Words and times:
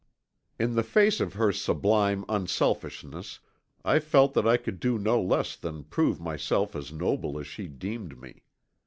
In 0.57 0.73
the 0.73 0.81
face 0.81 1.19
of 1.19 1.33
her 1.33 1.51
sublime 1.51 2.25
unselfishness 2.27 3.37
I 3.85 3.99
felt 3.99 4.33
that 4.33 4.47
I 4.47 4.57
could 4.57 4.79
do 4.79 4.97
no 4.97 5.21
less 5.21 5.55
than 5.55 5.83
prove 5.83 6.19
myself 6.19 6.75
as 6.75 6.91
noble 6.91 7.37
as 7.37 7.45
she 7.45 7.67
deemed 7.67 8.19
me. 8.19 8.41